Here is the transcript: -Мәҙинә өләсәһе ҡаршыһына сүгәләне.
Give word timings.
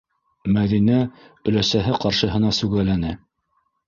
-Мәҙинә 0.53 0.95
өләсәһе 1.51 1.93
ҡаршыһына 2.05 2.49
сүгәләне. 2.61 3.13